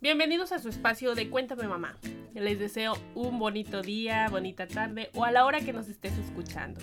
[0.00, 1.96] Bienvenidos a su espacio de Cuéntame Mamá.
[2.32, 6.80] Les deseo un bonito día, bonita tarde o a la hora que nos estés escuchando.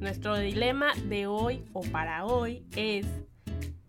[0.00, 3.06] Nuestro dilema de hoy o para hoy es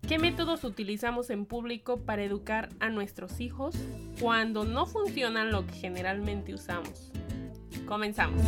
[0.06, 3.74] ¿qué métodos utilizamos en público para educar a nuestros hijos
[4.20, 7.10] cuando no funcionan lo que generalmente usamos?
[7.84, 8.40] Comenzamos.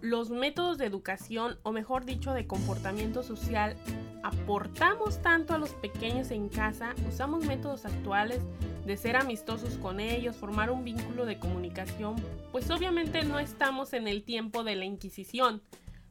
[0.00, 3.76] Los métodos de educación o mejor dicho de comportamiento social
[4.22, 8.40] aportamos tanto a los pequeños en casa, usamos métodos actuales
[8.84, 12.16] de ser amistosos con ellos, formar un vínculo de comunicación,
[12.50, 15.62] pues obviamente no estamos en el tiempo de la Inquisición,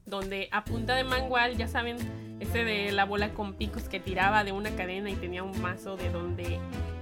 [0.06, 1.96] donde a punta de mangual, ya saben,
[2.40, 5.96] ese de la bola con picos que tiraba de una cadena y tenía un mazo
[5.96, 6.58] de donde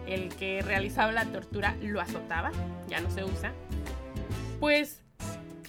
[0.07, 2.51] el que realizaba la tortura lo azotaba,
[2.89, 3.53] ya no se usa.
[4.59, 5.04] Pues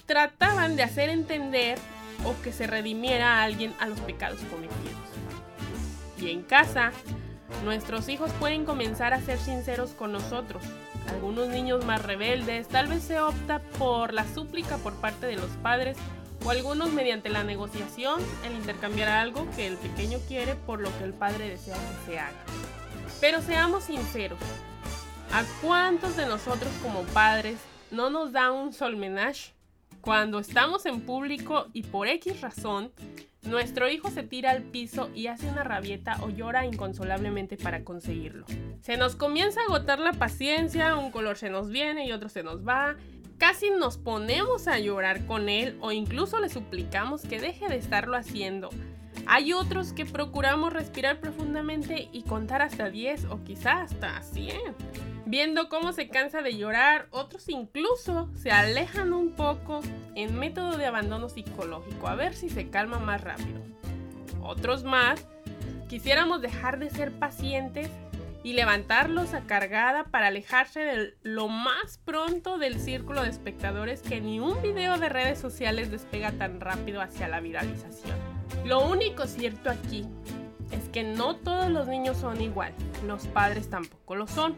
[0.06, 1.78] trataban de hacer entender
[2.24, 4.96] o que se redimiera a alguien a los pecados cometidos.
[6.18, 6.92] Y en casa,
[7.64, 10.62] nuestros hijos pueden comenzar a ser sinceros con nosotros.
[11.08, 15.50] Algunos niños más rebeldes tal vez se opta por la súplica por parte de los
[15.62, 15.96] padres
[16.44, 21.04] o algunos mediante la negociación, el intercambiar algo que el pequeño quiere por lo que
[21.04, 22.44] el padre desea que se haga.
[23.20, 24.38] Pero seamos sinceros,
[25.32, 27.58] ¿a cuántos de nosotros como padres
[27.90, 29.55] no nos da un solmenage
[30.00, 32.92] cuando estamos en público y por X razón,
[33.42, 38.46] nuestro hijo se tira al piso y hace una rabieta o llora inconsolablemente para conseguirlo.
[38.80, 42.42] Se nos comienza a agotar la paciencia, un color se nos viene y otro se
[42.42, 42.96] nos va.
[43.38, 48.16] Casi nos ponemos a llorar con él o incluso le suplicamos que deje de estarlo
[48.16, 48.70] haciendo.
[49.26, 54.56] Hay otros que procuramos respirar profundamente y contar hasta 10 o quizá hasta 100.
[55.28, 59.80] Viendo cómo se cansa de llorar, otros incluso se alejan un poco
[60.14, 63.60] en método de abandono psicológico, a ver si se calma más rápido.
[64.40, 65.26] Otros más,
[65.88, 67.90] quisiéramos dejar de ser pacientes
[68.44, 74.20] y levantarlos a cargada para alejarse de lo más pronto del círculo de espectadores que
[74.20, 78.16] ni un video de redes sociales despega tan rápido hacia la viralización.
[78.64, 80.06] Lo único cierto aquí
[80.70, 82.72] es que no todos los niños son igual,
[83.04, 84.54] los padres tampoco lo son.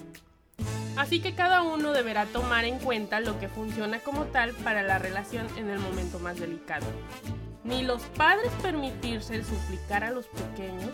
[0.98, 4.98] Así que cada uno deberá tomar en cuenta lo que funciona como tal para la
[4.98, 6.86] relación en el momento más delicado.
[7.62, 10.90] Ni los padres permitirse suplicar a los pequeños,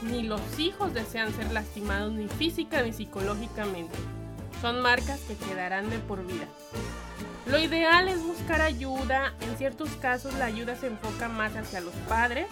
[0.00, 3.94] ni los hijos desean ser lastimados ni física ni psicológicamente.
[4.62, 6.46] Son marcas que quedarán de por vida.
[7.44, 11.94] Lo ideal es buscar ayuda, en ciertos casos la ayuda se enfoca más hacia los
[12.08, 12.46] padres,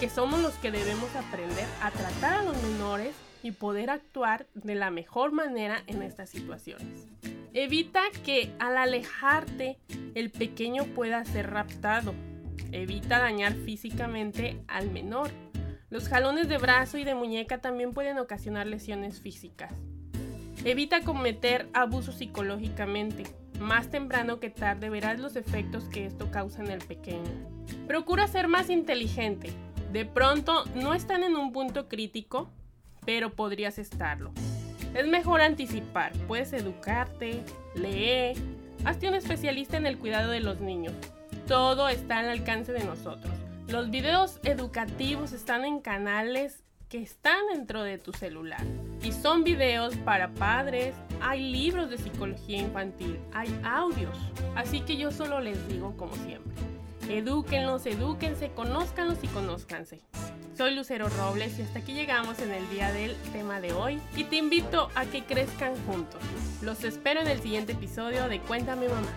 [0.00, 3.14] que somos los que debemos aprender a tratar a los menores
[3.46, 7.06] y poder actuar de la mejor manera en estas situaciones.
[7.54, 9.78] Evita que al alejarte
[10.14, 12.12] el pequeño pueda ser raptado.
[12.72, 15.30] Evita dañar físicamente al menor.
[15.88, 19.72] Los jalones de brazo y de muñeca también pueden ocasionar lesiones físicas.
[20.64, 23.22] Evita cometer abuso psicológicamente.
[23.60, 27.30] Más temprano que tarde verás los efectos que esto causa en el pequeño.
[27.86, 29.52] Procura ser más inteligente.
[29.92, 32.50] De pronto no están en un punto crítico,
[33.06, 34.32] pero podrías estarlo.
[34.94, 37.42] Es mejor anticipar, puedes educarte,
[37.74, 38.36] leer,
[38.84, 40.92] hazte un especialista en el cuidado de los niños.
[41.46, 43.32] Todo está al alcance de nosotros.
[43.68, 48.62] Los videos educativos están en canales que están dentro de tu celular.
[49.02, 54.16] Y son videos para padres, hay libros de psicología infantil, hay audios.
[54.54, 56.52] Así que yo solo les digo como siempre.
[57.08, 60.00] Edúquenlos, edúquense, conózcanlos y conózcanse.
[60.56, 64.24] Soy Lucero Robles y hasta aquí llegamos en el día del tema de hoy y
[64.24, 66.20] te invito a que crezcan juntos.
[66.62, 69.12] Los espero en el siguiente episodio de Cuéntame Mamá.